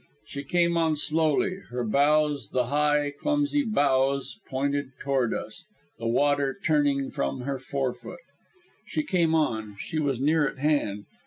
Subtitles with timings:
[0.25, 5.67] She came on slowly; her bows, the high, clumsy bows pointed toward us,
[5.99, 8.17] the water turning from her forefoot.
[8.87, 11.05] She came on; she was near at hand.